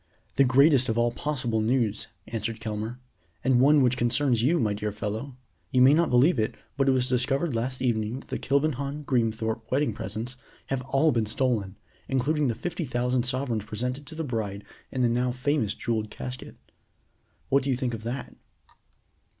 [0.35, 2.97] "The greatest of all possible news," answered Kelmare,
[3.43, 5.35] "and one which concerns you, my dear fellow.
[5.69, 9.69] You may not believe it, but it was discovered last evening that the Kilbenham Greenthorpe
[9.69, 10.37] wedding presents
[10.69, 11.77] have all been stolen,
[12.07, 16.55] including the fifty thousand sovereigns presented to the bride in the now famous jeweled casket.
[17.49, 18.35] What do you think of that?"